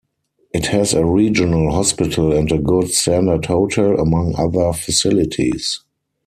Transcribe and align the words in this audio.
It 0.51 0.65
has 0.65 0.95
a 0.95 1.05
regional 1.05 1.71
hospital 1.73 2.31
and 2.35 2.51
a 2.51 2.57
good 2.57 2.89
standard 2.89 3.45
hotel, 3.45 3.99
among 3.99 4.33
other 4.35 4.73
facilities. 4.73 5.81